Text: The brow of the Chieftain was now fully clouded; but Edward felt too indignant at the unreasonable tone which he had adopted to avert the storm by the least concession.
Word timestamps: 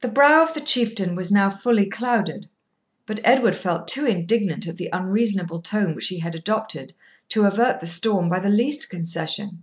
The 0.00 0.08
brow 0.08 0.42
of 0.42 0.52
the 0.54 0.60
Chieftain 0.60 1.14
was 1.14 1.30
now 1.30 1.48
fully 1.48 1.86
clouded; 1.88 2.48
but 3.06 3.20
Edward 3.22 3.54
felt 3.54 3.86
too 3.86 4.04
indignant 4.04 4.66
at 4.66 4.78
the 4.78 4.88
unreasonable 4.92 5.62
tone 5.62 5.94
which 5.94 6.08
he 6.08 6.18
had 6.18 6.34
adopted 6.34 6.92
to 7.28 7.44
avert 7.44 7.78
the 7.78 7.86
storm 7.86 8.28
by 8.28 8.40
the 8.40 8.48
least 8.50 8.90
concession. 8.90 9.62